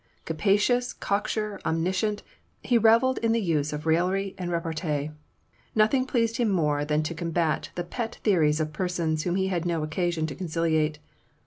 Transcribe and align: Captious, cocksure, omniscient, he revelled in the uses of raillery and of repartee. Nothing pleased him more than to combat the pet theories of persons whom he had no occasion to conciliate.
Captious, 0.25 0.93
cocksure, 0.93 1.59
omniscient, 1.63 2.23
he 2.63 2.75
revelled 2.75 3.19
in 3.19 3.33
the 3.33 3.39
uses 3.39 3.71
of 3.71 3.85
raillery 3.85 4.33
and 4.35 4.49
of 4.51 4.53
repartee. 4.53 5.11
Nothing 5.75 6.07
pleased 6.07 6.37
him 6.37 6.49
more 6.49 6.83
than 6.83 7.03
to 7.03 7.13
combat 7.13 7.69
the 7.75 7.83
pet 7.83 8.15
theories 8.23 8.59
of 8.59 8.73
persons 8.73 9.21
whom 9.21 9.35
he 9.35 9.49
had 9.49 9.63
no 9.63 9.83
occasion 9.83 10.25
to 10.25 10.33
conciliate. 10.33 10.97